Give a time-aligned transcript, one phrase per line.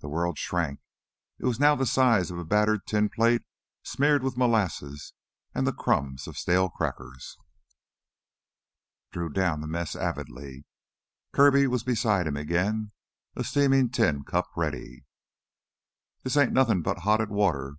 [0.00, 0.80] The world shrank;
[1.38, 3.42] it was now the size of a battered tin plate
[3.82, 5.12] smeared with molasses
[5.54, 7.36] and the crumbs of stale crackers.
[9.12, 10.64] Drew downed the mass avidly.
[11.34, 12.92] Kirby was beside him again,
[13.36, 15.04] a steaming tin cup ready.
[16.22, 17.74] "This ain't nothin' but hotted water.